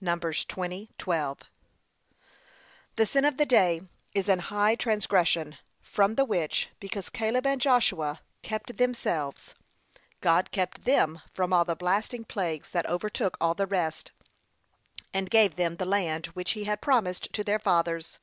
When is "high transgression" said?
4.38-5.58